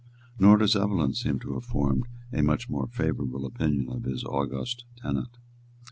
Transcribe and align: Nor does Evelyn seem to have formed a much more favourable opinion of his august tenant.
Nor 0.39 0.57
does 0.57 0.75
Evelyn 0.75 1.13
seem 1.13 1.37
to 1.41 1.53
have 1.53 1.63
formed 1.65 2.07
a 2.33 2.41
much 2.41 2.67
more 2.67 2.87
favourable 2.87 3.45
opinion 3.45 3.87
of 3.89 4.05
his 4.05 4.23
august 4.23 4.85
tenant. 4.97 5.37